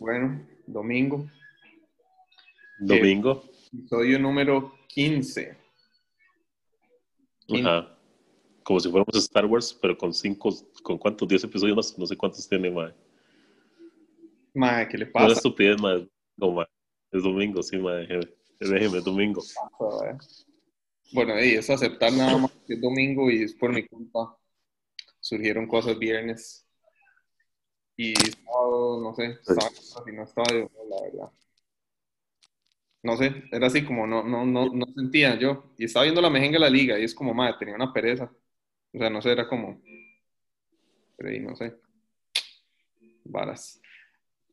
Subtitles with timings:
[0.00, 1.30] Bueno, domingo.
[2.78, 3.44] Domingo.
[3.70, 5.56] Episodio número 15.
[7.50, 7.98] Ajá.
[8.62, 11.28] Como si fuéramos Star Wars, pero con cinco, ¿con cuántos?
[11.28, 11.98] ¿10 episodios más?
[11.98, 12.94] No sé cuántos tiene, mae.
[14.54, 15.34] Mae, ¿qué le pasa?
[15.34, 16.08] estupidez, mae.
[16.34, 16.66] No, mae.
[17.12, 18.08] Es domingo, sí, mae.
[18.58, 19.42] Déjeme, es domingo.
[21.12, 24.34] Bueno, y es aceptar nada más que es domingo y es por mi culpa.
[25.20, 26.66] Surgieron cosas viernes.
[28.02, 28.14] Y
[29.02, 29.68] no sé, estaba
[30.88, 31.30] la verdad.
[33.02, 35.72] No sé, era así como no, no, no, no sentía yo.
[35.78, 38.32] Y estaba viendo la mejenga de la liga y es como, madre, tenía una pereza.
[38.92, 39.80] O sea, no sé, era como.
[41.16, 41.74] Pero ahí no sé.
[43.24, 43.80] Varas.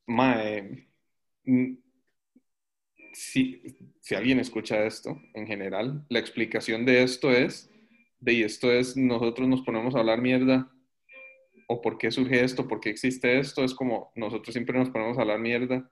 [0.08, 0.88] Mae.
[1.46, 1.78] mm,
[3.14, 3.62] Si,
[4.02, 7.70] si alguien escucha esto en general, la explicación de esto es,
[8.20, 10.72] de y esto es, nosotros nos ponemos a hablar mierda,
[11.68, 15.18] o por qué surge esto, por qué existe esto, es como nosotros siempre nos ponemos
[15.18, 15.92] a hablar mierda,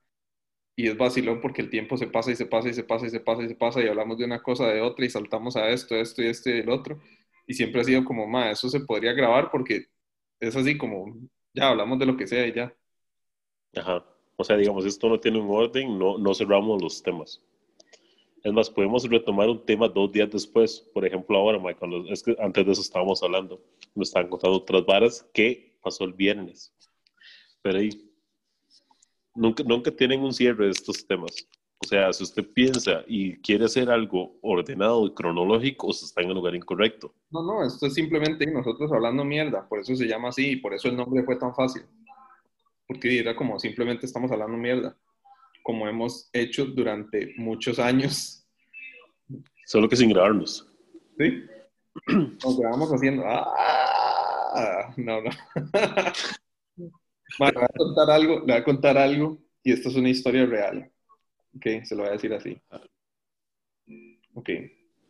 [0.75, 3.09] y es vacilón porque el tiempo se pasa y se pasa y se pasa y
[3.09, 5.69] se pasa y se pasa, y hablamos de una cosa de otra, y saltamos a
[5.69, 6.99] esto, esto y esto y el otro,
[7.47, 9.85] y siempre ha sido como, ma, eso se podría grabar porque
[10.39, 11.15] es así como,
[11.53, 12.75] ya hablamos de lo que sea y ya.
[13.75, 14.05] Ajá.
[14.37, 17.41] O sea, digamos, esto no tiene un orden, no, no cerramos los temas.
[18.45, 20.79] Es más, podemos retomar un tema dos días después.
[20.93, 23.59] Por ejemplo, ahora, cuando, es que antes de eso estábamos hablando.
[23.95, 26.71] Nos estaban contando otras varas que pasó el viernes.
[27.63, 27.89] Pero ahí,
[29.33, 31.31] nunca, nunca tienen un cierre de estos temas.
[31.83, 36.29] O sea, si usted piensa y quiere hacer algo ordenado y cronológico, usted está en
[36.29, 37.16] el lugar incorrecto.
[37.31, 40.71] No, no, esto es simplemente nosotros hablando mierda, por eso se llama así y por
[40.75, 41.81] eso el nombre fue tan fácil.
[42.88, 44.95] Porque era como simplemente estamos hablando mierda,
[45.66, 48.47] como hemos hecho durante muchos años.
[49.66, 50.72] Solo que sin grabarnos.
[51.17, 51.44] ¿Sí?
[52.44, 53.23] Nos grabamos haciendo.
[53.25, 54.94] ¡Ah!
[54.95, 55.31] No, no.
[57.39, 60.09] Bueno, le voy a contar algo, le voy a contar algo y esto es una
[60.09, 60.89] historia real.
[61.55, 62.61] Ok, se lo voy a decir así.
[64.35, 64.50] Ok.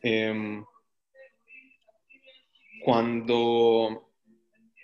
[0.01, 0.63] Em,
[2.83, 4.11] cuando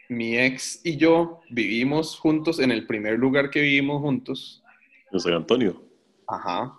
[0.09, 4.60] mi ex y yo vivimos juntos en el primer lugar que vivimos juntos,
[5.11, 5.81] En San Antonio.
[6.27, 6.77] ajá,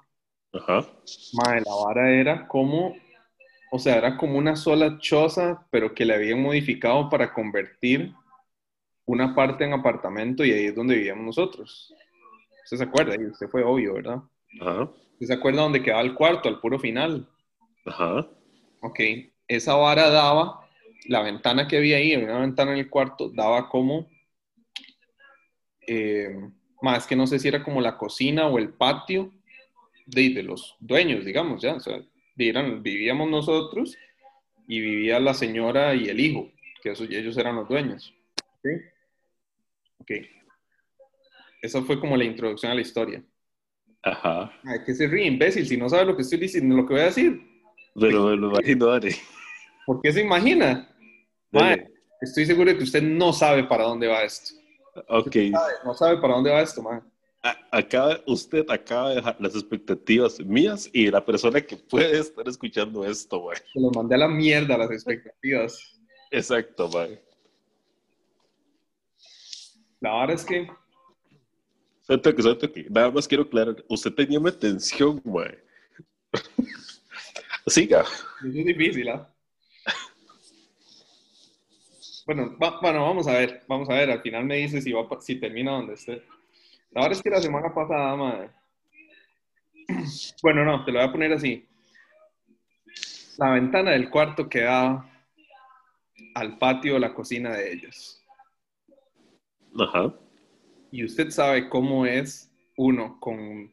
[0.54, 0.86] Ajá.
[1.32, 2.94] Mae, la vara era como,
[3.70, 8.12] o sea, era como una sola choza, pero que le habían modificado para convertir
[9.06, 11.94] una parte en apartamento y ahí es donde vivíamos nosotros.
[12.64, 13.14] ¿Usted se acuerda?
[13.18, 14.22] Y usted fue obvio, ¿verdad?
[14.60, 14.82] Ajá.
[14.82, 17.26] ¿Usted se acuerda dónde quedaba el cuarto, al puro final?
[17.86, 18.26] Ajá.
[18.80, 19.00] Ok,
[19.48, 20.68] esa vara daba,
[21.08, 24.06] la ventana que había ahí, una ventana en el cuarto, daba como,
[25.86, 26.50] eh,
[26.82, 29.32] más que no sé si era como la cocina o el patio
[30.06, 32.00] de, de los dueños, digamos, ya, o sea,
[32.36, 33.96] eran- vivíamos nosotros
[34.66, 36.50] y vivía la señora y el hijo,
[36.82, 38.14] que esos, ellos eran los dueños.
[38.58, 38.66] Ok,
[39.98, 40.10] ok.
[41.62, 43.22] Esa fue como la introducción a la historia.
[44.02, 44.52] Ajá.
[44.64, 47.02] Ay, que se ríe, imbécil, si no sabe lo que estoy diciendo, lo que voy
[47.02, 47.40] a decir.
[47.94, 49.10] Pero me lo imagino, Dani.
[49.86, 50.88] ¿Por qué se imagina?
[51.52, 51.86] Mae,
[52.20, 54.54] estoy seguro de que usted no sabe para dónde va esto.
[55.08, 55.36] Ok.
[55.84, 57.02] No sabe para dónde va esto, man.
[57.72, 63.04] Acaba, usted acaba de dejar las expectativas mías y la persona que puede estar escuchando
[63.04, 63.58] esto, güey.
[63.72, 66.00] Se los mandé a la mierda las expectativas.
[66.30, 67.18] Exacto, güey.
[70.00, 70.68] La verdad es que,
[72.02, 75.56] Siento que, siento que, nada más quiero aclarar, usted tenía mi atención, güey.
[77.66, 78.04] Siga.
[78.44, 79.32] es difícil, ¿ah?
[82.26, 85.06] Bueno, va- bueno, vamos a ver, vamos a ver, al final me dice si, va,
[85.20, 86.22] si termina donde esté.
[86.90, 88.50] La verdad es que la semana pasada, madre.
[90.42, 91.66] Bueno, no, te lo voy a poner así.
[93.38, 95.08] La ventana del cuarto quedaba
[96.34, 98.22] al patio o la cocina de ellos.
[99.78, 100.14] Ajá.
[100.90, 103.72] Y usted sabe cómo es uno con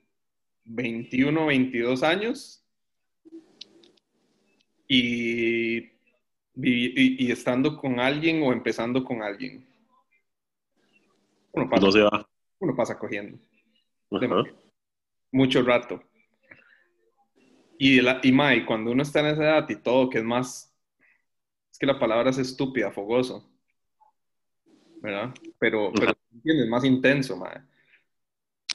[0.66, 2.64] 21, 22 años
[4.88, 5.82] y,
[6.62, 9.66] y, y estando con alguien o empezando con alguien.
[11.52, 12.30] Uno pasa, No se va.
[12.60, 13.38] uno pasa cogiendo
[15.32, 16.02] mucho rato.
[17.78, 20.76] Y, la, y Mai, cuando uno está en esa edad y todo, que es más,
[21.72, 23.50] es que la palabra es estúpida, fogoso,
[25.02, 25.34] ¿verdad?
[25.60, 26.68] Pero, pero ¿entiendes?
[26.68, 27.62] Más intenso, Mae.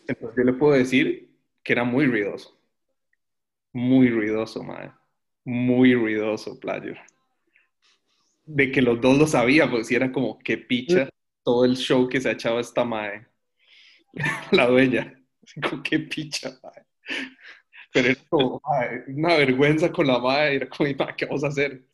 [0.06, 1.30] Entonces yo le puedo decir
[1.62, 2.58] que era muy ruidoso.
[3.72, 4.90] Muy ruidoso, Mae.
[5.44, 6.94] Muy ruidoso, playo.
[8.46, 11.08] De que los dos lo sabían, pues sí era como que picha
[11.42, 13.26] todo el show que se ha echado esta Mae.
[14.52, 15.14] La dueña.
[15.68, 16.84] Con qué picha, Mae.
[17.92, 21.84] Pero era como, mae, una vergüenza con la madre, era como, ¿qué vamos a hacer?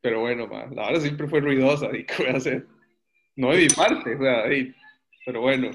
[0.00, 2.66] Pero bueno, mae, la verdad siempre fue ruidosa, ¿y qué voy a hacer?
[3.34, 4.72] No de mi parte, o sea, ey,
[5.26, 5.70] pero bueno.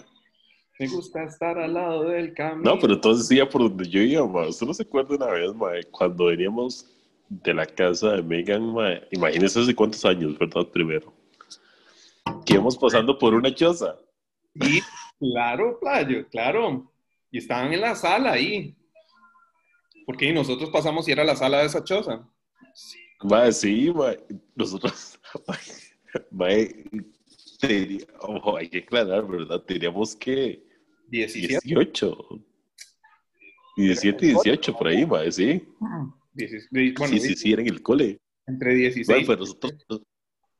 [0.80, 2.74] Me gusta estar al lado del camino.
[2.74, 4.48] No, pero entonces sí, por donde yo iba, ma.
[4.48, 6.95] ¿Usted no se acuerda una vez, ma, cuando veníamos
[7.30, 9.00] de la casa de Megan, ma?
[9.12, 10.68] Imagínese hace cuántos años, ¿verdad?
[10.68, 11.14] Primero.
[12.46, 13.98] Que íbamos pasando por una choza.
[14.56, 14.82] Y
[15.20, 16.92] claro, playo, claro.
[17.32, 18.76] Y estaban en la sala ahí.
[20.06, 22.28] Porque nosotros pasamos y era la sala de esa choza.
[23.24, 24.14] Ma, sí, ma.
[24.56, 25.20] Nosotros,
[26.32, 26.48] ma,
[27.60, 29.62] tenía- ojo, hay que aclarar, ¿verdad?
[29.62, 30.64] Teníamos que
[31.08, 31.60] 17.
[31.64, 32.18] 18.
[33.78, 35.68] 17 y 18 por ahí, ma, sí.
[36.36, 38.20] 16, bueno, sí, sí, sí, era en el cole.
[38.46, 39.74] entre Ma, 16 pero nosotros,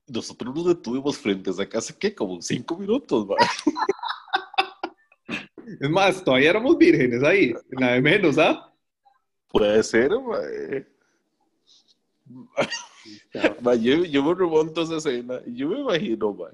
[0.08, 2.16] nosotros nos detuvimos frente a esa casa, ¿qué?
[2.16, 3.36] Como 5 minutos, ma.
[5.82, 8.72] Es más, todavía éramos vírgenes ahí, nada de menos, ¿ah?
[9.48, 10.40] Puede ser, ma.
[13.62, 16.50] Ma, yo, yo me remonto a esa escena y yo me imagino, ma,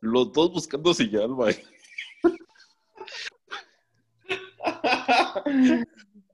[0.00, 1.44] los dos buscando señal, ma.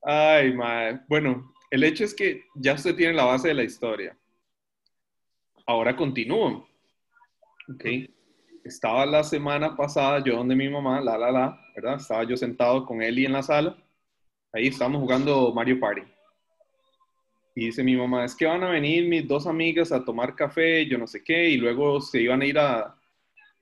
[0.03, 1.00] Ay, mae.
[1.09, 4.17] Bueno, el hecho es que ya usted tiene la base de la historia.
[5.67, 6.69] Ahora continúo.
[7.69, 7.85] Ok.
[8.62, 11.97] Estaba la semana pasada yo donde mi mamá, la, la, la, ¿verdad?
[11.97, 13.76] Estaba yo sentado con Eli en la sala.
[14.53, 16.03] Ahí estábamos jugando Mario Party.
[17.56, 20.87] Y dice mi mamá, es que van a venir mis dos amigas a tomar café,
[20.87, 22.94] yo no sé qué, y luego se iban a ir a...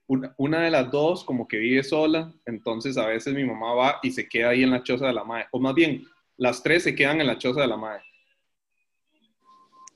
[0.07, 4.01] Una, una de las dos como que vive sola, entonces a veces mi mamá va
[4.03, 5.47] y se queda ahí en la choza de la madre.
[5.51, 6.05] O más bien,
[6.37, 8.03] las tres se quedan en la choza de la madre.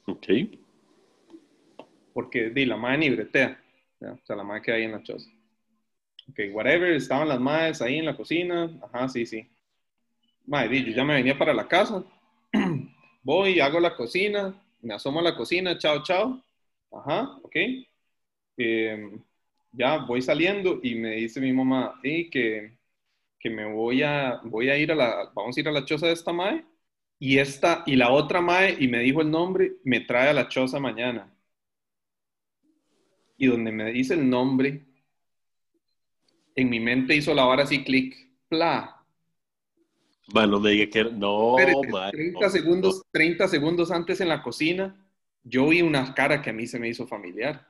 [0.07, 0.27] Ok.
[2.13, 3.61] Porque di, la madre ni bretea.
[4.01, 4.13] ¿ya?
[4.13, 5.29] O sea, la madre queda ahí en la choza.
[6.31, 8.71] Ok, whatever, estaban las madres ahí en la cocina.
[8.83, 9.49] Ajá, sí, sí.
[10.47, 12.05] Madre, di, yo ya me venía para la casa.
[13.23, 16.45] Voy, hago la cocina, me asomo a la cocina, chao, chao.
[16.93, 17.57] Ajá, ok.
[18.57, 19.21] Eh,
[19.73, 22.76] ya voy saliendo y me dice mi mamá, "Ey, que,
[23.47, 26.09] que me voy a, voy a ir a la, vamos a ir a la choza
[26.09, 26.65] de esta madre.
[27.21, 30.49] Y esta, y la otra madre, y me dijo el nombre, me trae a la
[30.49, 31.33] choza mañana.
[33.39, 34.85] Y donde me dice el nombre,
[36.57, 38.17] en mi mente hizo la vara así, clic,
[38.49, 39.01] pla.
[40.35, 42.11] Ma, no me diga que No, Espérate, ma.
[42.11, 44.97] 30 no, segundos, 30 segundos antes en la cocina,
[45.45, 47.65] yo vi una cara que a mí se me hizo familiar.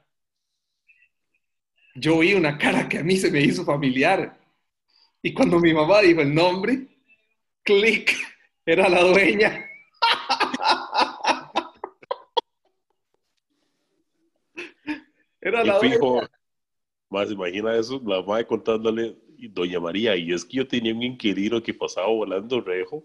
[1.94, 4.46] Yo vi una cara que a mí se me hizo familiar.
[5.26, 6.87] Y cuando mi mamá dijo el nombre,
[7.64, 8.12] clic,
[8.64, 9.67] era la dueña.
[15.40, 15.94] Era Y la dueña.
[15.94, 16.20] fijo,
[17.11, 21.02] más imagina eso, la madre contándole, y Doña María, y es que yo tenía un
[21.02, 23.05] inquilino que pasaba volando rejo.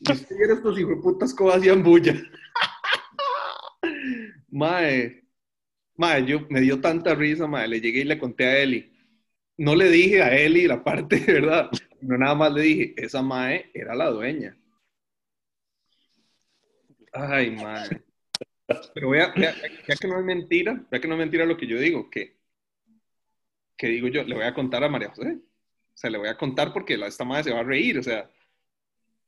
[0.00, 2.20] Y usted viera estos hijueputas cómo hacían bulla.
[4.48, 5.22] Mae,
[5.94, 8.89] mae, yo me dio tanta risa, mae, le llegué y le conté a Eli.
[9.60, 11.70] No le dije a Eli la parte, ¿verdad?
[12.00, 14.56] No nada más le dije, esa mae era la dueña.
[17.12, 18.02] Ay, mae.
[18.94, 19.54] Pero vea, vea,
[19.86, 22.38] vea que no es mentira, vea que no es mentira lo que yo digo, que,
[23.76, 25.32] que digo yo, le voy a contar a María José.
[25.92, 28.02] O sea, le voy a contar porque la, esta madre se va a reír, o
[28.02, 28.30] sea,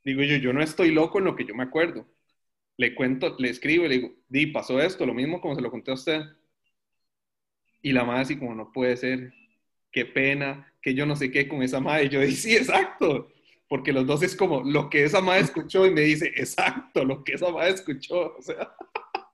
[0.02, 2.08] digo yo, yo no estoy loco en lo que yo me acuerdo.
[2.78, 5.90] Le cuento, le escribo le digo, di, pasó esto, lo mismo como se lo conté
[5.90, 6.22] a usted.
[7.82, 9.34] Y la madre así como, no puede ser,
[9.92, 12.04] qué pena, que yo no sé qué con esa madre.
[12.06, 13.28] Y yo dije, sí, exacto.
[13.68, 17.22] Porque los dos es como lo que esa madre escuchó y me dice, exacto, lo
[17.24, 18.34] que esa madre escuchó.
[18.36, 18.74] O sea,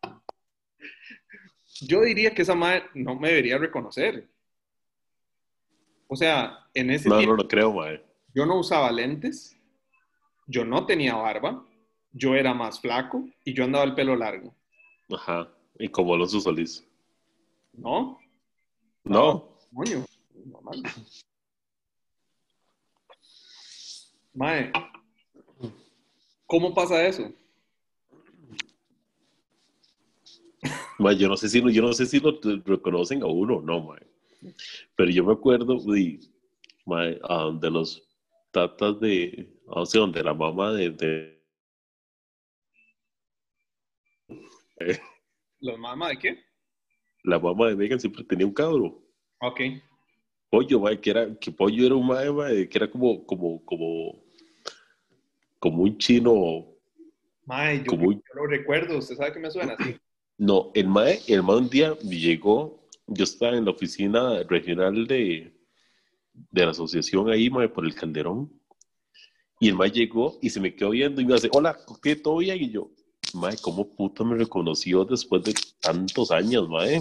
[1.81, 4.29] yo diría que esa madre no me debería reconocer.
[6.07, 8.05] O sea, en ese No, tiempo no lo creo, madre.
[8.35, 9.57] yo no usaba lentes,
[10.47, 11.65] yo no tenía barba,
[12.12, 14.55] yo era más flaco y yo andaba el pelo largo.
[15.12, 15.49] Ajá.
[15.79, 16.87] Y como Alonso Solís.
[17.73, 18.19] ¿No?
[19.05, 19.59] No.
[19.75, 20.05] Coño,
[20.49, 20.83] normal.
[24.35, 24.71] Mae,
[26.47, 27.33] ¿cómo pasa eso?
[30.99, 33.81] Ma, yo no sé si lo, yo no sé si lo reconocen a uno, no,
[33.81, 33.97] ma.
[34.97, 36.21] Pero yo me acuerdo de,
[36.87, 38.02] ma, ah, de los
[38.50, 41.38] tatas de, o sea, de la mamá de, de-
[45.61, 46.45] ¿Los mamá de qué?
[47.25, 49.02] la mamá de Megan siempre tenía un cabro.
[49.40, 49.61] Ok.
[50.50, 54.23] Pollo, ma, que era, que pollo era un mae, ma, que era como, como, como,
[55.59, 56.67] como un chino.
[57.45, 59.97] Mae, yo, Como- yo lo recuerdo, ¿usted sabe que me suena así?
[60.38, 65.52] No, el mae, el mae un día llegó, yo estaba en la oficina regional de,
[66.33, 68.50] de la asociación ahí, mae, por el Calderón.
[69.61, 72.14] Y el mae llegó y se me quedó viendo y me hace, hola, ¿qué?
[72.14, 72.62] ¿Todo bien?
[72.62, 72.90] Y yo,
[73.35, 77.00] mae, ¿cómo puta me reconoció después de tantos años, mae?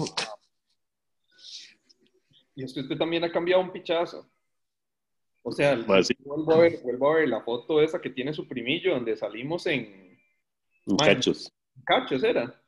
[2.58, 4.28] Y es que usted también ha cambiado un pichazo.
[5.42, 6.12] O sea, sí.
[6.24, 9.64] vuelvo, a ver, vuelvo a ver la foto esa que tiene su primillo, donde salimos
[9.66, 10.18] en
[10.86, 11.14] En Mae.
[11.14, 11.52] cachos.
[11.84, 12.60] cachos, ¿era?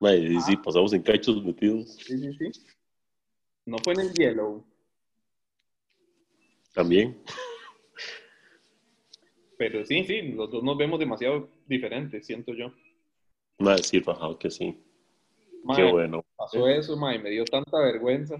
[0.00, 2.62] Mae, y sí, pasamos en cachos metidos Sí, sí, sí.
[3.66, 4.64] No fue en el Yellow,
[6.72, 7.22] también.
[9.58, 12.72] pero sí, sí, los dos nos vemos demasiado diferentes, siento yo.
[13.58, 14.82] Mae, sí, rajado que sí.
[15.64, 16.24] Mae, Qué bueno.
[16.34, 18.36] pasó eso, mae, me dio tanta vergüenza.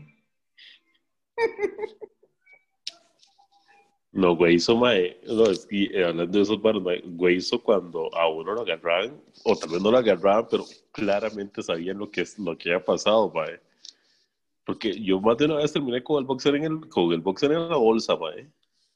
[4.14, 5.18] No, güey, hizo, mae.
[5.26, 8.60] No, es que eh, hablando de esos bares, mae, güey, hizo cuando a uno lo
[8.60, 12.70] agarraban, o tal vez no lo agarraban, pero claramente sabían lo que, es, lo que
[12.70, 13.60] había pasado, mae.
[14.64, 17.50] Porque yo más de una vez terminé con el boxer en, el, con el boxer
[17.50, 18.48] en la bolsa, mae.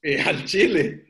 [0.03, 1.05] Eh, al Chile.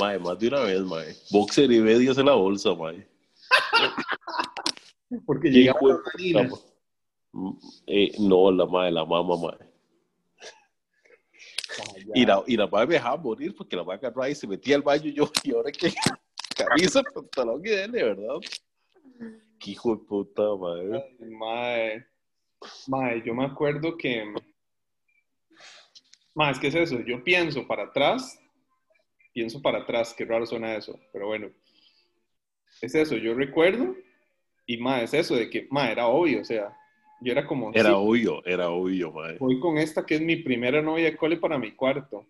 [0.00, 1.14] Mae, más de una vez, mae.
[1.30, 3.06] Boxer y medias en la bolsa, mae.
[5.26, 6.50] Porque Qué llegamos hijo a de la.
[7.30, 7.52] Mm,
[7.86, 9.73] eh, no, la mae, la mamá, mae.
[12.14, 14.76] Y la, y la madre me dejaba morir porque la madre agarraba y se metía
[14.76, 15.92] al baño y yo, y ahora que
[16.56, 18.36] camisa, pantalón y dele, ¿verdad?
[19.58, 21.16] Qué hijo de puta, madre.
[21.20, 22.06] Ay, Mae,
[22.86, 24.32] mae, yo me acuerdo que.
[26.34, 27.00] Mae, es que es eso.
[27.00, 28.38] Yo pienso para atrás.
[29.32, 30.14] Pienso para atrás.
[30.16, 30.98] Qué raro suena eso.
[31.12, 31.50] Pero bueno.
[32.80, 33.16] Es eso.
[33.16, 33.96] Yo recuerdo.
[34.66, 35.66] Y mae, es eso de que.
[35.70, 36.42] Mae, era obvio.
[36.42, 36.76] O sea,
[37.24, 37.70] yo era como.
[37.72, 39.38] Era sí, obvio, era obvio, madre.
[39.40, 42.26] voy con esta que es mi primera novia de cole para mi cuarto.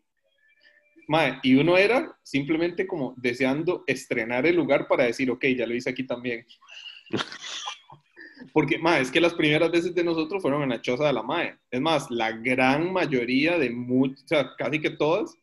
[1.06, 5.74] Mae, y uno era simplemente como deseando estrenar el lugar para decir, ok, ya lo
[5.74, 6.46] hice aquí también.
[8.52, 11.22] Porque, mae, es que las primeras veces de nosotros fueron en la choza de la
[11.22, 11.58] mae.
[11.70, 15.36] Es más, la gran mayoría de muchas, o sea, casi que todas,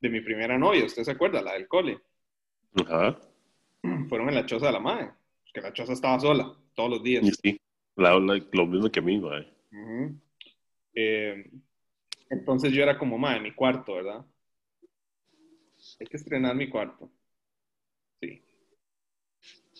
[0.00, 1.42] de mi primera novia, ¿usted se acuerda?
[1.42, 1.98] La del cole.
[2.76, 3.18] Ajá.
[4.08, 5.10] Fueron en la choza de la mae.
[5.52, 7.24] Que la choza estaba sola todos los días.
[7.42, 7.60] Sí,
[7.98, 9.20] la- la- lo mismo que a mí.
[10.94, 11.50] Eh,
[12.30, 14.24] entonces yo era como, madre, mi cuarto, ¿verdad?
[16.00, 17.10] Hay que estrenar mi cuarto.
[18.20, 18.42] Sí.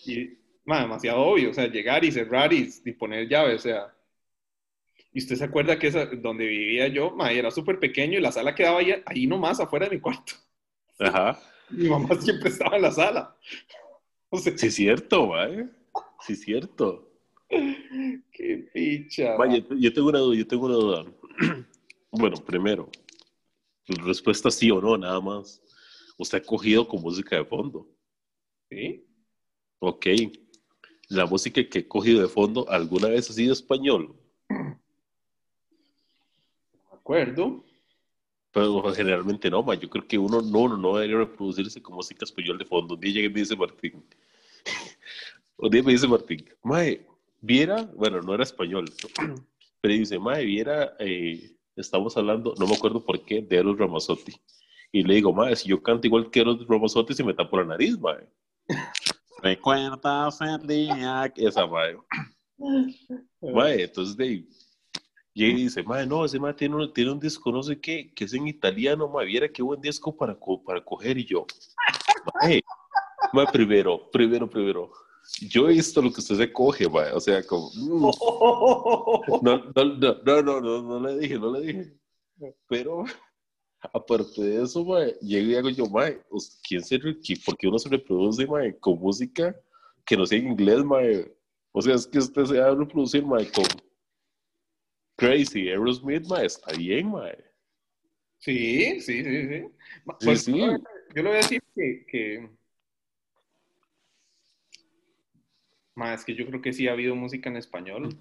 [0.05, 3.93] Y, madre, demasiado obvio, o sea, llegar y cerrar y, y poner llave, o sea.
[5.11, 8.31] Y usted se acuerda que esa, donde vivía yo, madre, era súper pequeño y la
[8.31, 10.33] sala quedaba ahí, ahí nomás afuera de mi cuarto.
[10.99, 11.39] Ajá.
[11.71, 13.35] Mi mamá siempre estaba en la sala.
[14.31, 15.69] O sea, Sí, es cierto, madre.
[16.21, 17.08] Sí, es cierto.
[18.31, 19.35] qué picha.
[19.35, 21.05] Vaya, yo, tengo una duda, yo tengo una duda.
[22.11, 22.89] Bueno, primero,
[23.85, 25.61] respuesta sí o no, nada más.
[26.17, 27.87] ¿Usted ha cogido con música de fondo?
[28.67, 29.05] ¿Sí?
[29.77, 30.07] Ok.
[31.07, 34.15] La música que he cogido de fondo, ¿alguna vez ha sido español?
[34.49, 34.75] De
[36.91, 37.63] acuerdo.
[38.51, 39.75] Pero generalmente no, ma.
[39.75, 42.95] Yo creo que uno no, no, no debería reproducirse con música español de fondo.
[42.95, 44.03] Un día llega y me dice Martín.
[45.57, 47.05] Un día me dice Martín, Mae,
[47.41, 48.85] viera, bueno, no era español,
[49.81, 54.33] pero dice, Mae, viera, eh, estamos hablando, no me acuerdo por qué, de Eros Ramazzotti.
[54.91, 57.65] Y le digo, Mae, si yo canto igual que Eros Ramazzotti, se me tapa la
[57.65, 58.27] nariz, Mae.
[60.67, 61.95] Día que- Esa, Mae.
[63.41, 64.45] Mae, entonces de
[65.35, 68.25] y dice, mae, no, ese mae tiene un, tiene un disco, no sé qué, que
[68.25, 71.45] es en italiano, mae, viera qué buen disco para, co- para coger y yo.
[73.31, 74.91] Mae, primero, primero, primero.
[75.41, 77.69] Yo he visto lo que usted se coge, mae, o sea, como...
[77.73, 78.11] mm,
[79.43, 81.93] no, no, no, no, no, no, no le dije, no le dije.
[82.67, 83.03] Pero,
[83.93, 86.21] aparte de eso, mae, llego y hago yo, mae,
[86.67, 86.99] ¿quién se,
[87.45, 89.55] ¿por qué uno se reproduce, mae, con música
[90.05, 91.31] que no sea en inglés, mae?
[91.71, 93.65] O sea, es que usted se va a reproducir, mae, con
[95.17, 97.37] Crazy, Aerosmith, mae, está bien, mae.
[98.39, 99.65] Sí, sí, sí,
[100.23, 100.57] pues, sí.
[100.57, 100.77] Yo, yo
[101.15, 102.49] le voy a decir que,
[105.99, 108.17] Ma, es que yo creo que sí ha habido música en español.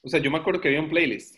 [0.00, 1.36] O sea, yo me acuerdo que había un playlist.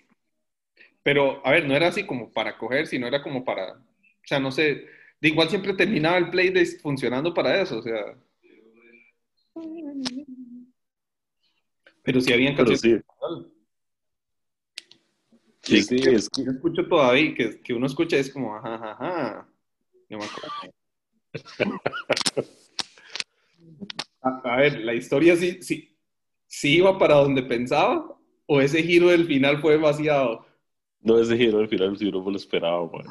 [1.02, 3.72] Pero, a ver, no era así como para coger, sino era como para...
[3.72, 4.86] O sea, no sé.
[5.20, 8.16] De igual siempre terminaba el playlist funcionando para eso, o sea...
[12.04, 13.52] Pero sí habían canciones sí, en español.
[15.62, 18.74] sí, sí, que- es que, Yo escucho todavía, que, que uno escucha es como, ajá,
[18.76, 19.48] ajá, ajá.
[20.08, 20.52] No me acuerdo.
[24.48, 25.96] A, ver, la historia sí, sí,
[26.46, 30.46] sí iba para donde pensaba, o ese giro del final fue demasiado.
[31.00, 33.04] no ese giro al final si no me lo esperaba, mae.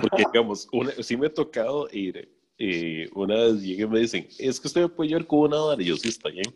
[0.00, 2.28] Porque, digamos, una, sí me ha tocado ir,
[2.58, 5.62] eh, una vez llegué y me dicen, es que usted me puede llevar con una
[5.62, 6.52] hora, y yo sí, está bien.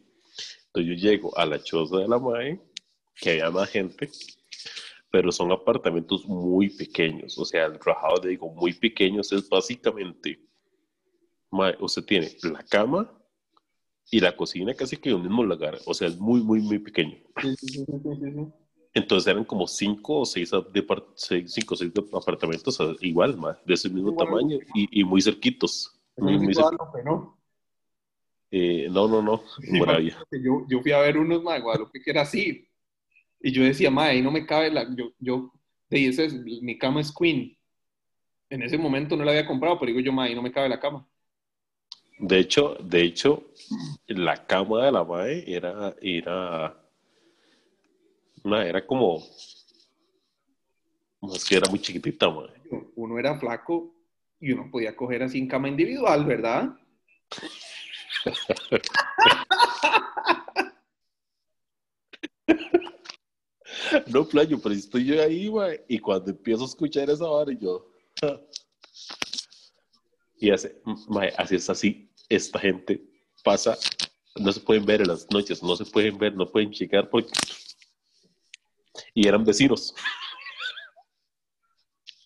[0.67, 2.61] Entonces yo llego a la choza de la MAE,
[3.17, 4.11] que había más gente,
[5.11, 10.41] pero son apartamentos muy pequeños, o sea, el rajado, digo, muy pequeños, es básicamente,
[11.51, 13.22] mae, usted tiene la cama
[14.13, 16.79] y la cocina casi que en el mismo lugar, o sea, es muy, muy, muy
[16.79, 17.17] pequeño.
[17.41, 17.85] Sí, sí, sí.
[18.93, 23.59] Entonces eran como cinco o seis, depart- seis- cinco o seis apartamentos ah, igual, ma,
[23.65, 24.27] de ese mismo Igual.
[24.27, 25.99] tamaño y, y muy cerquitos.
[26.15, 27.39] Eso Muy, no muy es Guadalupe, ¿no?
[28.51, 30.15] Eh, no, no, no, Moravia.
[30.19, 32.69] porque Yo, yo fui a ver unos mae, de Guadalupe que era así.
[33.41, 34.87] Y yo decía, mae, ahí no me cabe la.
[34.95, 35.53] Yo, yo,
[35.89, 37.57] de ese es- mi cama es queen.
[38.51, 40.69] En ese momento no la había comprado, pero digo yo, mae, ahí no me cabe
[40.69, 41.09] la cama.
[42.23, 43.51] De hecho, de hecho,
[44.07, 46.81] la cama de la mae era, era,
[48.45, 49.27] era como,
[51.21, 52.47] no, es que era muy chiquitita, mae.
[52.95, 53.93] Uno era flaco
[54.39, 56.77] y uno podía coger así en cama individual, ¿verdad?
[64.07, 67.91] No, playo, pero estoy yo ahí, mae, y cuando empiezo a escuchar esa hora, yo,
[70.39, 73.03] y hace, mae, así es así, esta gente
[73.45, 73.77] pasa,
[74.37, 77.31] no se pueden ver en las noches, no se pueden ver, no pueden llegar porque,
[79.15, 79.95] y eran vecinos.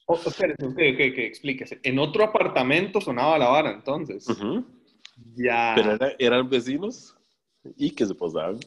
[0.06, 1.80] Oh, espérese, ok, ok, ok, explíquese.
[1.82, 4.24] En otro apartamento sonaba la vara, entonces.
[5.34, 5.72] Ya.
[5.74, 7.16] Pero era- eran vecinos
[7.76, 8.60] y que se pasaban.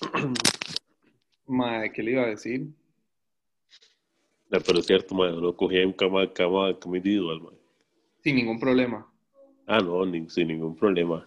[1.46, 2.68] Mae, ¿qué le iba a decir?
[4.50, 7.54] No, pero es cierto, man, no cogía un cama, cama, cama individual, man.
[8.22, 9.06] Sin ningún problema.
[9.66, 11.26] Ah, no, ni- sin ningún problema.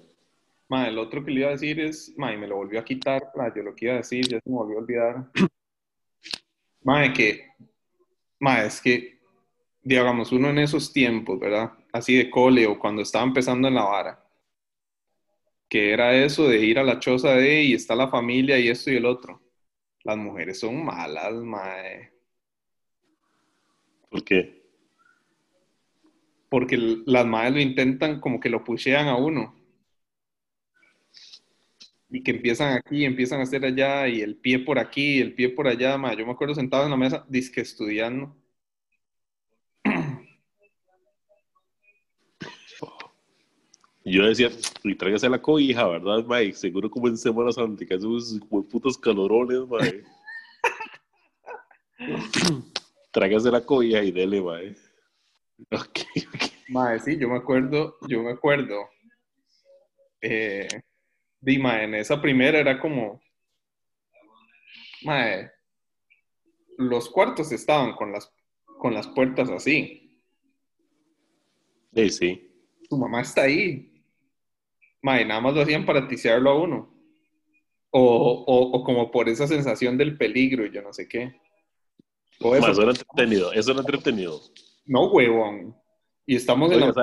[0.68, 3.24] Mae, el otro que le iba a decir es, mae, me lo volvió a quitar,
[3.56, 5.32] yo lo que iba a decir, ya se me volvió a olvidar.
[6.84, 7.48] Mae, que,
[8.40, 9.20] mae, es que,
[9.82, 11.72] digamos, uno en esos tiempos, ¿verdad?
[11.94, 14.28] Así de cole o cuando estaba empezando en la vara,
[15.70, 18.92] que era eso de ir a la choza de y está la familia y esto
[18.92, 19.42] y el otro.
[20.04, 22.13] Las mujeres son malas, mae.
[24.14, 24.62] ¿Por qué?
[26.48, 29.56] Porque las madres lo intentan como que lo pushean a uno.
[32.12, 35.34] Y que empiezan aquí, empiezan a hacer allá, y el pie por aquí, y el
[35.34, 36.14] pie por allá, ma.
[36.14, 38.38] Yo me acuerdo sentado en la mesa, disque estudiando.
[44.06, 44.52] Yo decía,
[44.84, 46.54] y tráigase la cobija, ¿verdad, Mike?
[46.54, 50.04] Seguro como en Semana Santa, que hace unos putos calorones, Mike.
[53.14, 54.80] tráigase la cobija y dele, Mike.
[55.72, 56.00] Ok,
[56.34, 56.44] ok.
[56.70, 58.90] Mae, sí, yo me acuerdo, yo me acuerdo.
[60.20, 60.68] Eh,
[61.40, 63.22] di, mae, en esa primera era como,
[65.04, 65.52] mae,
[66.78, 68.34] los cuartos estaban con las,
[68.80, 70.20] con las puertas así.
[71.94, 72.52] Sí, sí.
[72.90, 74.04] Tu mamá está ahí.
[75.04, 76.90] Mae, nada más lo hacían para tisearlo a uno.
[77.92, 81.43] O, o, o como por esa sensación del peligro y yo no sé qué.
[82.40, 82.82] Eso.
[82.82, 84.42] era entretenido, eso era entretenido.
[84.86, 85.76] No, huevón.
[86.26, 86.94] Y estamos en, la,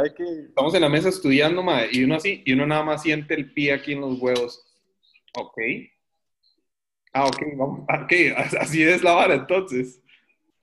[0.48, 3.52] estamos en la mesa estudiando, mae, y uno así, y uno nada más siente el
[3.52, 4.64] pie aquí en los huevos.
[5.38, 5.58] Ok.
[7.12, 7.84] Ah, ok, vamos.
[7.88, 8.12] ah, Ok,
[8.58, 10.00] así es la vara entonces.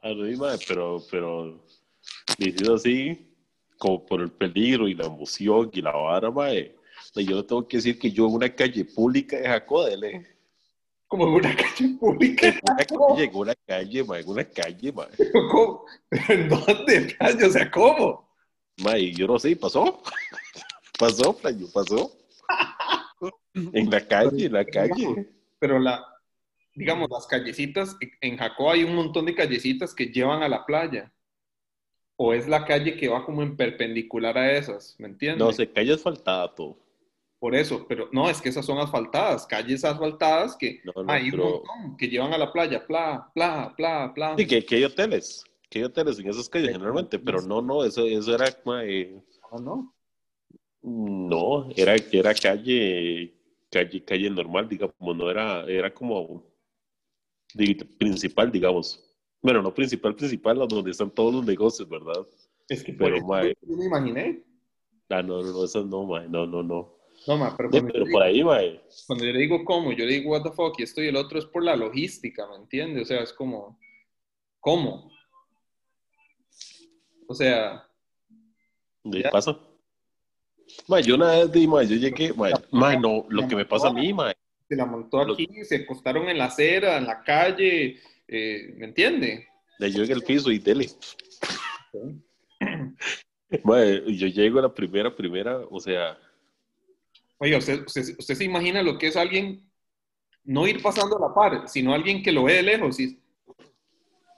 [0.02, 1.64] Ah, no, ma, pero, pero,
[2.38, 3.36] diciendo así,
[3.78, 6.76] como por el peligro y la emoción y la vara, mae.
[7.14, 10.37] Sea, Yo no tengo que decir que yo en una calle pública de Jacodele,
[11.08, 12.48] Como en una calle pública.
[12.48, 15.08] en una calle, en una calle, mae, en una calle, mae.
[15.52, 15.86] ¿Cómo?
[16.12, 17.48] ¿En dónde, playo?
[17.48, 18.30] O sea, ¿cómo?
[18.78, 20.02] Mae, yo no sé, pasó.
[21.00, 22.12] Pasó, playo, pasó.
[23.54, 25.28] En la calle, en la calle.
[25.60, 26.06] Pero la,
[26.76, 31.12] digamos, las callecitas, en Jacó hay un montón de callecitas que llevan a la playa.
[32.16, 35.40] O es la calle que va como en perpendicular a esas, ¿me entiendes?
[35.40, 36.78] No sé, calle asfaltada todo.
[37.40, 41.30] Por eso, pero no, es que esas son asfaltadas, calles asfaltadas que No, no, hay
[41.30, 44.36] un montón que llevan a la playa, pla, pla, pla, pla.
[44.38, 47.84] Sí, que, que hay hoteles, que hay hoteles en esas calles generalmente, pero no, no,
[47.84, 49.22] eso, eso era, mae,
[49.52, 49.94] ¿O no?
[50.82, 53.34] No, era, era calle,
[53.70, 56.44] calle, calle normal, digamos, no era, era como
[57.98, 59.04] principal, digamos.
[59.42, 62.26] Bueno, no principal, principal, donde están todos los negocios, ¿verdad?
[62.68, 63.58] Es que Pero, por eso mae.
[63.62, 64.44] yo me imaginé.
[65.10, 66.97] Ah, no, no, no, esas no, mae, no, no, no.
[67.28, 70.14] No, ma, pero Sí, pero por ahí, mae, cuando yo le digo cómo, yo le
[70.14, 73.04] digo what the fuck y esto y el otro es por la logística, ¿me entiendes?
[73.04, 73.78] O sea, es como,
[74.62, 75.12] ¿cómo?
[77.28, 77.86] O sea,
[79.12, 79.30] ¿qué Ya.
[79.30, 79.58] pasa?
[80.88, 83.88] Mae, yo una vez, di, mae, yo llegué, mae, mae, no, lo que me pasa
[83.90, 84.34] a mí, mae,
[84.68, 88.86] se la montó Lo- aquí, se acostaron en la acera, en la calle, eh, ¿me
[88.86, 89.48] entiende?
[89.80, 90.88] de yo en el piso y dele.
[93.64, 96.18] Mae, yo llego a la primera, primera, o sea,
[97.40, 99.64] Oiga, usted, usted, usted se imagina lo que es alguien
[100.44, 103.20] no ir pasando a la par, sino alguien que lo ve de lejos y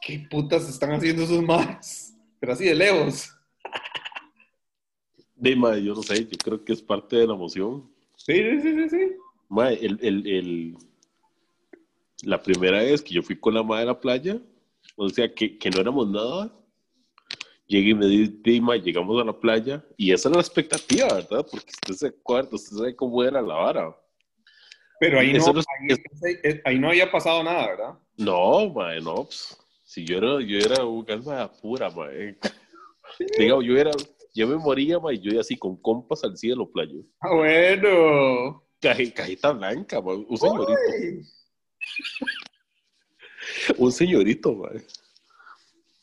[0.02, 2.16] ¿qué putas están haciendo esos más?
[2.40, 3.30] Pero así de lejos.
[5.36, 7.90] de, mae, yo no sé, yo creo que es parte de la emoción.
[8.18, 9.12] Sí, sí, sí, sí, sí.
[9.48, 10.78] Mae, el, el, el-
[12.24, 14.42] la primera vez que yo fui con la madre a la playa,
[14.98, 16.52] o sea, que, que no éramos nada,
[17.70, 18.42] llegué y me di,
[18.84, 21.46] llegamos a la playa, y esa era la expectativa, ¿verdad?
[21.50, 23.96] Porque usted se acuerda, usted sabe cómo era la vara.
[25.00, 27.94] Pero ahí no, ahí, eh, ahí no había pasado nada, ¿verdad?
[28.18, 29.56] No, mae, no, pues,
[29.86, 32.38] si yo era, yo era un alma pura, mae.
[33.38, 33.92] Digamos, yo era,
[34.34, 37.04] yo me moría, mae, yo iba así con compas al cielo, playo.
[37.22, 38.64] Ah, bueno.
[38.82, 41.28] Caje- cajita blanca, mae, un señorito, Uy.
[43.78, 44.82] un señorito, mae.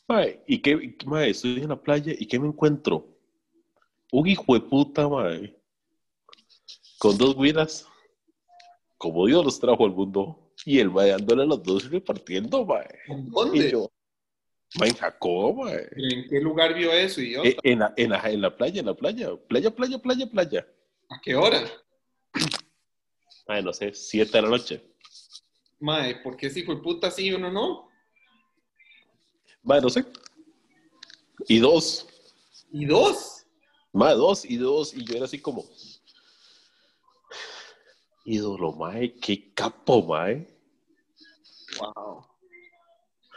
[0.07, 3.05] Mae, ¿y qué, mae, estoy en la playa, ¿y qué me encuentro?
[4.11, 5.53] Un hijo de puta, mae,
[6.97, 7.85] con dos guiras,
[8.97, 12.87] como Dios los trajo al mundo, y el mae dándole a los dos repartiendo, mae.
[13.07, 13.71] Y ¿Dónde?
[13.71, 13.91] yo,
[14.79, 15.89] mae, en Jacob, mae.
[15.89, 17.49] ¿Pero ¿En qué lugar vio eso, idiota?
[17.49, 19.35] Eh, En la, en, la, en la playa, en la playa.
[19.47, 20.67] Playa, playa, playa, playa.
[21.09, 21.65] ¿A qué hora?
[23.47, 24.81] Ay, no sé, siete de la noche.
[25.79, 27.86] Mae, ¿por qué si fue puta sí y uno no?
[29.63, 30.05] Mae, no sé.
[31.47, 32.07] Y dos.
[32.71, 33.45] ¿Y dos?
[33.93, 34.93] Mae, dos y dos.
[34.93, 35.65] Y yo era así como.
[38.25, 40.47] Ídolo, mae, qué capo, mae.
[41.79, 42.25] Wow.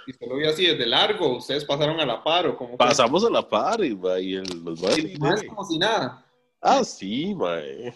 [0.07, 1.37] Y solo vio así desde largo.
[1.37, 4.65] Ustedes pasaron a la par o como Pasamos a la par y, mae, y el-
[4.65, 6.27] los mae- Más como si nada.
[6.61, 7.95] Ah, sí, mae.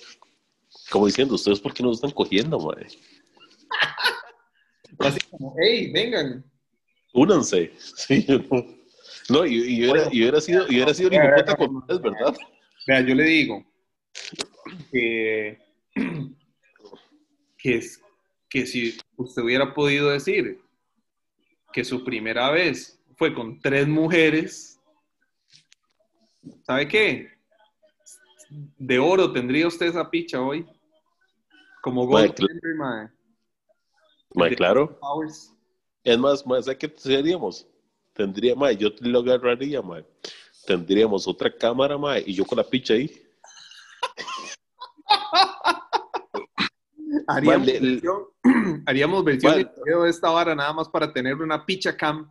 [0.91, 2.87] Como diciendo, ¿ustedes por qué no están cogiendo, mae?
[4.99, 6.45] Así como, hey, vengan.
[7.15, 7.73] Únanse.
[7.79, 8.67] Sí, no.
[9.31, 11.57] No, y, y yo, era, y yo era sido, y yo era sido de puta
[11.57, 12.37] con ustedes, ¿verdad?
[12.87, 13.65] Vea, yo le digo
[14.93, 15.59] que,
[17.57, 18.03] que, es-
[18.51, 20.61] que si usted hubiera podido decir
[21.73, 24.79] que su primera vez fue con tres mujeres,
[26.67, 27.31] ¿sabe qué?
[28.77, 30.67] De oro tendría usted esa picha hoy.
[31.83, 32.35] Como Gold.
[34.35, 34.99] Mae, claro.
[35.01, 35.51] Powers.
[36.05, 37.67] Es más, más, ¿sabes qué seríamos?
[38.13, 40.05] Tendría, mae, yo lo agarraría, mae.
[40.67, 43.11] Tendríamos otra cámara, mae, y yo con la picha ahí.
[47.27, 48.25] Haríamos Mae, le- versión,
[48.87, 52.31] haríamos versión de esta vara nada más para tener una picha cam.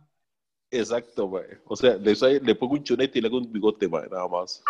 [0.70, 1.58] Exacto, mae.
[1.64, 4.62] O sea, le, le pongo un chonete y le hago un bigote, mae, nada más.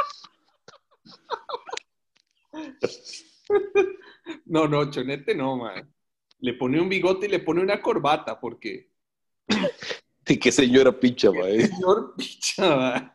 [4.46, 5.92] No, no, chonete no, man.
[6.40, 8.93] Le pone un bigote y le pone una corbata, porque.
[10.26, 11.66] Y qué señora picha, mae.
[11.66, 13.12] Señor picha, man.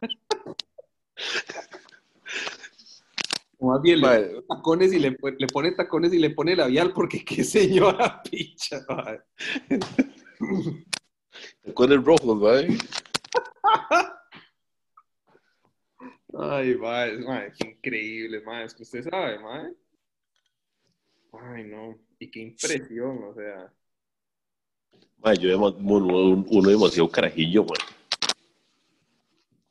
[3.58, 6.56] O más bien, le pone tacones y le, pone- le pone tacones y le pone
[6.56, 9.20] labial, porque qué señora picha, man.
[11.74, 12.68] Con el rojo, mae.
[16.38, 18.66] Ay, mae, mae, qué increíble, mae.
[18.66, 19.74] Es que usted sabe, mae.
[21.34, 21.98] Ay, no.
[22.20, 23.74] Y qué impresión, o sea.
[25.24, 27.80] Mae, yo uno, uno demasiado carajillo, mae.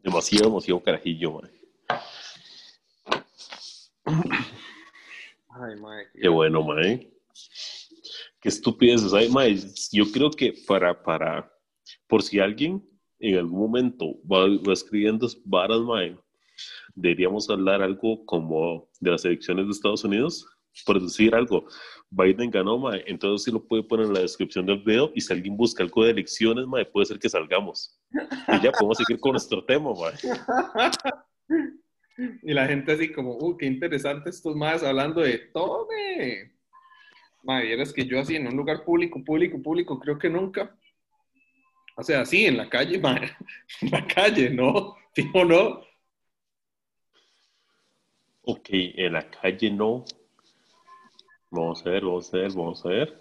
[0.02, 1.50] Demasiado, demasiado carajillo, mae.
[5.48, 5.74] Ay,
[6.20, 7.10] qué- bueno, mae.
[8.40, 9.56] Qué estupidez, ¿sabes, mae?
[9.92, 11.50] Yo creo que para, para,
[12.06, 12.86] por si alguien
[13.18, 16.16] en algún momento va, va escribiendo varas, mae,
[16.94, 20.46] deberíamos hablar algo como de las elecciones de Estados Unidos.
[20.86, 21.66] Por decir algo,
[22.10, 25.32] Biden ganó, mae, entonces sí lo puede poner en la descripción del video y si
[25.32, 27.98] alguien busca algo de elecciones, mae, puede ser que salgamos.
[28.12, 30.14] Y ya podemos seguir con nuestro tema, mae.
[32.42, 36.52] Y la gente así como, uh, qué interesante estos más hablando de tome.
[37.44, 40.76] Madre, vieras que yo así en un lugar público, público, público, creo que nunca.
[41.96, 43.30] O sea, sí, en la calle, madre.
[43.80, 44.96] En la calle, ¿no?
[45.14, 45.80] Fijo, no.
[48.42, 50.04] Ok, en la calle no.
[51.50, 53.18] Vamos a ver, vamos a ver, vamos a ver.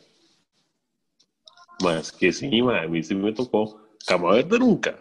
[1.83, 3.87] Más que sí, ma, a mí sí me tocó.
[4.05, 4.99] Cama verde nunca.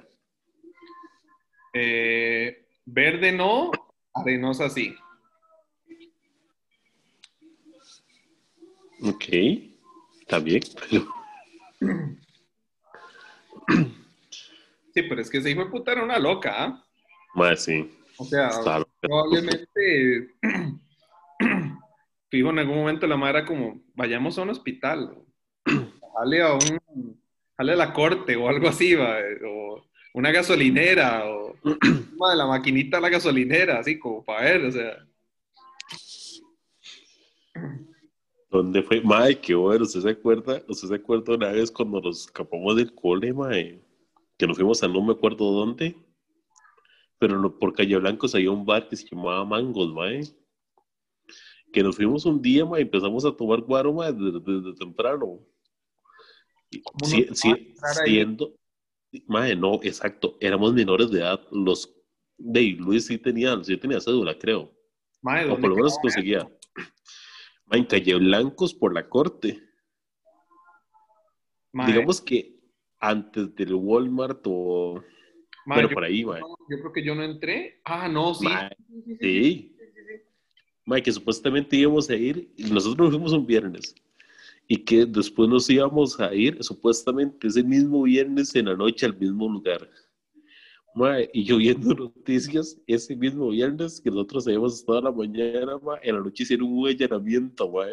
[1.72, 3.70] Eh, verde no,
[4.14, 4.94] arenosa sí.
[9.02, 9.24] Ok,
[10.20, 10.62] está bien.
[10.88, 11.06] pero-
[14.94, 16.82] Sí, pero es que ese hijo de puta era una loca, ¿ah?
[17.34, 17.94] Ma, sí.
[18.16, 20.34] O sea, Está probablemente,
[22.36, 25.16] fijo, en algún momento la madre era como, vayamos a un hospital,
[26.16, 27.20] jale a un,
[27.56, 29.16] jale a la corte o algo así, va,
[29.48, 34.72] o una gasolinera, o de la maquinita de la gasolinera, así como para ver, o
[34.72, 35.06] sea,
[38.50, 39.00] ¿Dónde fue?
[39.00, 39.84] Mae, qué bueno.
[39.84, 40.62] ¿Usted se acuerda?
[40.68, 43.82] ¿Usted se acuerda una vez cuando nos escapamos del cole, mae?
[44.38, 45.96] Que nos fuimos a no me acuerdo dónde.
[47.18, 50.22] Pero por Calle Blancos había un bar que se llamaba Mangos, mae.
[51.76, 55.40] Que nos fuimos un día, ma, y empezamos a tomar guaro, ma, desde, desde temprano.
[56.70, 58.54] Y ¿Cómo si- si- siendo,
[59.26, 61.94] ma, no, exacto, éramos menores de edad, los,
[62.38, 66.48] de Luis sí tenía, sí tenía cédula, creo, o ¿dónde por lo menos conseguía.
[67.66, 69.62] Ma, en Calle Blancos por la corte.
[71.74, 72.58] Digamos que
[73.00, 75.04] antes del Walmart o,
[75.66, 76.40] bueno, yo, por ahí, ma.
[76.40, 77.82] yo creo que yo no entré.
[77.84, 78.44] Ah, no, sí.
[78.46, 79.75] Ma, sí, sí, sí, Sí.
[80.86, 83.94] Ma, que supuestamente íbamos a ir, y nosotros nos fuimos un viernes,
[84.68, 89.18] y que después nos íbamos a ir, supuestamente ese mismo viernes en la noche al
[89.18, 89.90] mismo lugar.
[90.94, 95.98] Ma, y yo viendo noticias, ese mismo viernes que nosotros habíamos estado la mañana, ma,
[96.02, 97.84] en la noche hicieron un allanamiento, ma,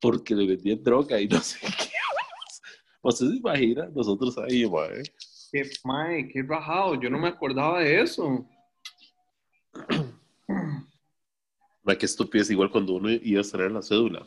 [0.00, 1.88] porque le vendían droga y no sé qué.
[3.00, 3.88] ¿Usted se imagina?
[3.94, 4.88] Nosotros ahí, ma,
[5.50, 7.00] Qué, mae, qué rajado.
[7.00, 8.46] Yo no me acordaba de eso.
[11.96, 14.26] Qué estupidez, igual cuando uno iba a traer la cédula.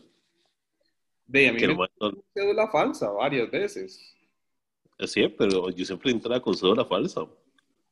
[1.27, 4.15] De a mí Que me no- cédula falsa varias veces.
[5.05, 7.21] Sí, pero yo siempre entraba con cédula falsa.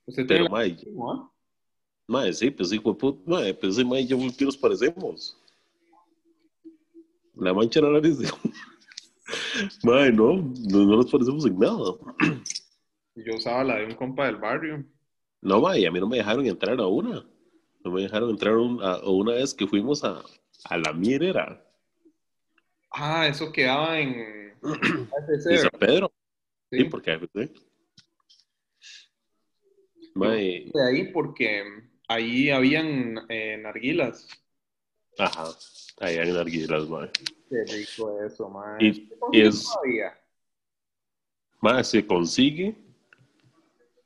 [0.06, 1.32] Usted tiene Pero, la mae, misma, ¿ah?
[2.08, 5.38] mae, sí, pues de puta, mae, pues ese mae, yo que nos parecemos.
[7.36, 8.38] La mancha en la nariz, digo.
[9.84, 11.94] Mae, no, no, no nos parecemos en nada.
[13.16, 14.84] Yo usaba la de un compa del barrio.
[15.42, 17.26] No, mae, a mí no me dejaron entrar a una.
[17.84, 20.22] No me dejaron entrar un- a, una vez que fuimos a,
[20.66, 21.66] a la Mirera,
[22.92, 24.54] Ah, eso quedaba en
[25.46, 26.12] de San Pedro.
[26.72, 26.84] Sí, Sí.
[26.86, 27.20] porque.
[30.16, 31.64] Mae, de ahí porque
[32.08, 34.28] ahí habían eh, narguilas.
[35.18, 35.46] ajá,
[36.00, 37.10] allá en Arguilas, mae.
[37.50, 38.78] Qué rico eso, man.
[38.82, 39.68] Y- y es-
[41.62, 42.76] Mae, se consigue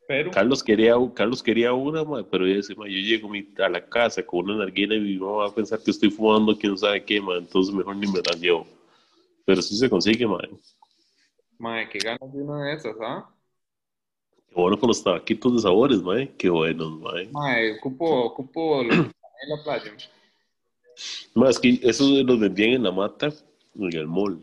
[0.06, 3.70] Pero, Carlos quería, Carlos quería una, ma, pero yo decía, ma, yo llego mi- a
[3.70, 6.78] la casa con una narguila y mi mamá va a pensar que estoy fumando quién
[6.78, 8.68] sabe qué, ma, entonces mejor ni me la llevo.
[9.46, 10.40] Pero sí se consigue, ma.
[11.58, 13.30] madre, qué ganas de una de esas, ¿ah?
[14.50, 17.14] Qué bueno con los tabaquitos de sabores, ma, qué buenos, ma.
[17.32, 19.92] Madre, ocupo, ocupo los en la playa.
[21.34, 23.34] Ma, es que esos los vendían en la mata,
[23.76, 24.42] en el mall.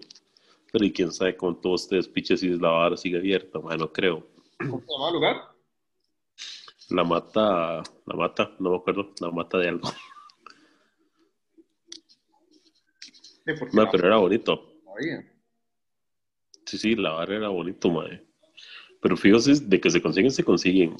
[0.72, 3.92] Pero y quién sabe con todos ustedes piches si la vara sigue abierta, ma, no
[3.92, 4.26] creo.
[4.58, 5.49] ¿Cómo se llama el lugar?
[6.90, 9.88] La mata, la mata, no me acuerdo, la mata de algo.
[13.44, 14.74] Sí, no pero era bonito.
[14.84, 15.32] sabía.
[16.66, 18.24] Sí, sí, la barra era bonito, mae.
[19.00, 20.96] Pero fíjate, de que se consiguen, se consiguen.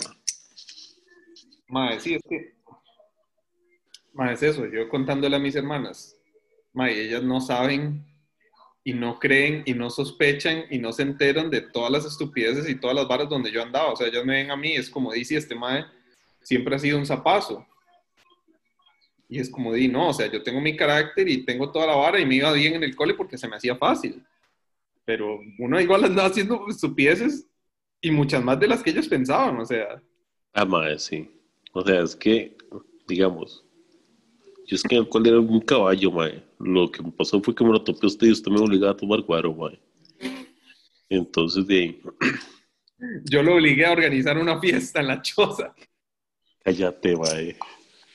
[1.68, 2.54] Madre, sí, es que.
[4.12, 4.66] Madre, es eso.
[4.66, 6.16] Yo contándole a mis hermanas.
[6.72, 8.09] Madre, ellas no saben
[8.82, 12.76] y no creen y no sospechan y no se enteran de todas las estupideces y
[12.76, 13.92] todas las varas donde yo andaba.
[13.92, 15.84] O sea, ellas me ven a mí, es como dice este madre,
[16.42, 17.66] siempre ha sido un zapazo.
[19.28, 21.94] Y es como di, no, o sea, yo tengo mi carácter y tengo toda la
[21.94, 24.24] vara y me iba bien en el cole porque se me hacía fácil.
[25.04, 27.46] Pero uno igual andaba haciendo estupideces
[28.00, 30.02] y muchas más de las que ellos pensaban, o sea.
[30.52, 31.30] Ah, mae, sí.
[31.72, 32.56] O sea, es que,
[33.06, 33.64] digamos,
[34.66, 36.49] yo es que en el cual era un caballo, mae.
[36.60, 38.96] Lo que me pasó fue que me lo topé usted y usted me obligaba a
[38.96, 39.80] tomar guaro, mae.
[41.08, 42.02] Entonces, de ahí,
[43.24, 45.74] Yo lo obligué a organizar una fiesta en la choza.
[46.62, 47.56] cállate, mae.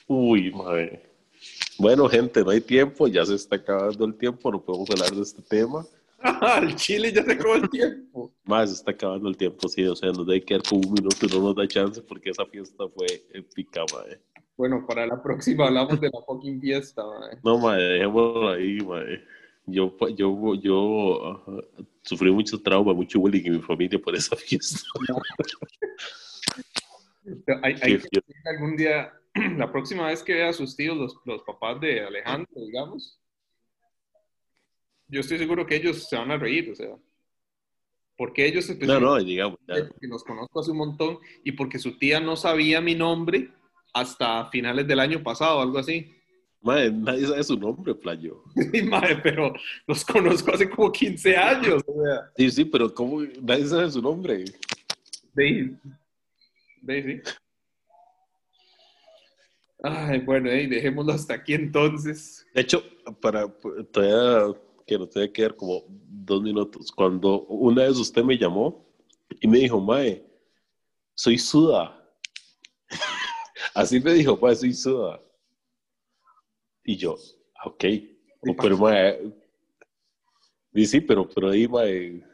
[0.06, 1.02] Uy, mae.
[1.76, 5.22] Bueno, gente, no hay tiempo, ya se está acabando el tiempo, no podemos hablar de
[5.22, 5.84] este tema.
[6.20, 8.32] Al chile ya se acabó el tiempo.
[8.44, 11.26] Más se está acabando el tiempo, sí, o sea, nos debe quedar como un minuto
[11.26, 14.20] y no nos da chance porque esa fiesta fue épica, mae.
[14.56, 17.38] Bueno, para la próxima hablamos de la fucking fiesta, mae.
[17.42, 19.22] No, mae, dejémoslo ahí, mae.
[19.66, 21.52] Yo, yo, yo ajá,
[22.02, 24.78] sufrí mucho trauma, mucho bullying en mi familia por esa fiesta.
[27.62, 29.12] Hay, hay que algún día,
[29.56, 33.18] la próxima vez que vea a sus tíos, los, los papás de Alejandro, digamos,
[35.08, 36.96] yo estoy seguro que ellos se van a reír, o sea.
[38.16, 39.88] Porque ellos No, no, digamos, ya.
[40.00, 43.50] que los conozco hace un montón y porque su tía no sabía mi nombre
[43.96, 46.12] hasta finales del año pasado, algo así.
[46.60, 48.42] Mae, nadie sabe su nombre, playo.
[48.72, 49.54] Sí, madre, pero
[49.86, 51.82] los conozco hace como 15 años.
[51.86, 53.22] O sea, Sí, sí, pero ¿cómo?
[53.40, 54.44] Nadie sabe su nombre.
[55.34, 55.78] de,
[56.82, 57.32] sí.
[59.82, 62.46] Ay, bueno, ey, dejémoslo hasta aquí entonces.
[62.54, 62.82] De hecho,
[63.20, 63.46] para
[63.92, 66.92] todavía que nos debe quedar como dos minutos.
[66.92, 68.84] Cuando una vez usted me llamó
[69.40, 70.22] y me dijo, Mae,
[71.14, 71.95] soy Suda.
[73.76, 75.20] Así me dijo, Mae, soy Suda.
[76.82, 77.14] Y yo,
[77.58, 77.84] "Ah, ok.
[78.48, 79.20] O, pero, Mae,
[80.72, 82.24] y sí, pero, pero ahí, Mae,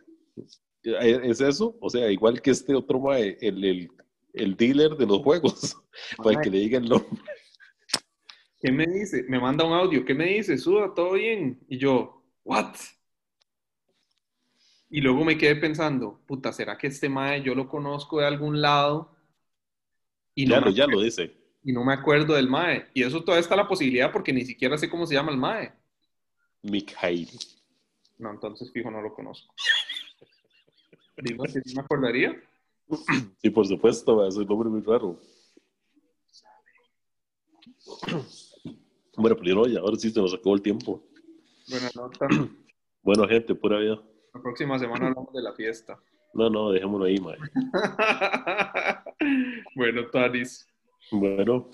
[0.84, 1.76] ¿es eso?
[1.80, 3.90] O sea, igual que este otro Mae, el, el,
[4.34, 5.76] el dealer de los juegos,
[6.22, 7.20] para que le diga el nombre.
[8.60, 9.24] ¿qué me dice?
[9.28, 10.56] Me manda un audio, ¿qué me dice?
[10.56, 11.58] Suda, todo bien.
[11.68, 12.76] Y yo, ¿what?
[14.90, 18.60] Y luego me quedé pensando, puta, ¿será que este mae yo lo conozco de algún
[18.60, 19.11] lado?
[20.34, 21.34] Y ya, no lo, me ya lo dice.
[21.64, 22.88] y no me acuerdo del MAE.
[22.94, 25.72] Y eso todavía está la posibilidad porque ni siquiera sé cómo se llama el MAE.
[26.62, 27.28] Mikhail.
[28.18, 29.54] No, entonces fijo, no lo conozco.
[31.18, 32.40] Digo sí me acordaría.
[33.40, 35.18] Sí, por supuesto, es un nombre muy raro.
[39.14, 41.04] Bueno, pero no, ya, ahora sí se nos acabó el tiempo.
[41.68, 42.26] Buena nota.
[43.02, 44.02] Bueno, gente, pura vida.
[44.32, 46.00] La próxima semana hablamos de la fiesta.
[46.32, 47.36] No, no, dejémoslo ahí, mae.
[49.74, 50.66] bueno, Taris.
[51.10, 51.70] Bueno,